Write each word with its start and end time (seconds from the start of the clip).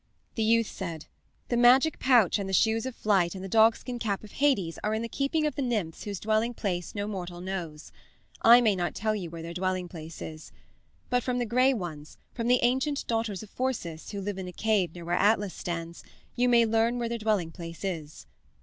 "The 0.33 0.41
youth 0.41 0.65
said: 0.65 1.05
'The 1.49 1.57
magic 1.57 1.99
pouch 1.99 2.39
and 2.39 2.49
the 2.49 2.53
shoes 2.53 2.87
of 2.87 2.95
flight 2.95 3.35
and 3.35 3.43
the 3.43 3.47
dogskin 3.47 3.99
cap 3.99 4.23
of 4.23 4.31
Hades 4.31 4.79
are 4.83 4.95
in 4.95 5.03
the 5.03 5.07
keeping 5.07 5.45
of 5.45 5.53
the 5.53 5.61
nymphs 5.61 6.05
whose 6.05 6.19
dwelling 6.19 6.55
place 6.55 6.95
no 6.95 7.05
mortal 7.05 7.39
knows. 7.39 7.91
I 8.41 8.61
may 8.61 8.75
not 8.75 8.95
tell 8.95 9.13
you 9.15 9.29
where 9.29 9.43
their 9.43 9.53
dwelling 9.53 9.87
place 9.87 10.19
is. 10.19 10.51
But 11.11 11.21
from 11.21 11.37
the 11.37 11.45
Gray 11.45 11.71
Ones, 11.71 12.17
from 12.33 12.47
the 12.47 12.63
ancient 12.63 13.05
daughters 13.05 13.43
of 13.43 13.51
Phorcys 13.55 14.09
who 14.09 14.21
live 14.21 14.39
in 14.39 14.47
a 14.47 14.51
cave 14.51 14.95
near 14.95 15.05
where 15.05 15.13
Atlas 15.15 15.53
stands, 15.53 16.03
you 16.35 16.49
may 16.49 16.65
learn 16.65 16.97
where 16.97 17.07
their 17.07 17.19
dwelling 17.19 17.51
place 17.51 17.83
is.' 17.83 18.25